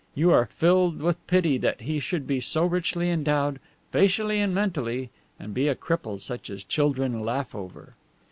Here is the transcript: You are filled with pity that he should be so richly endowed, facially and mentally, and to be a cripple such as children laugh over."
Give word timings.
You 0.15 0.31
are 0.31 0.47
filled 0.47 0.99
with 0.99 1.27
pity 1.27 1.59
that 1.59 1.81
he 1.81 1.99
should 1.99 2.25
be 2.25 2.39
so 2.39 2.65
richly 2.65 3.11
endowed, 3.11 3.59
facially 3.91 4.39
and 4.41 4.51
mentally, 4.51 5.11
and 5.37 5.49
to 5.49 5.53
be 5.53 5.67
a 5.67 5.75
cripple 5.75 6.19
such 6.19 6.49
as 6.49 6.63
children 6.63 7.19
laugh 7.19 7.53
over." 7.53 7.93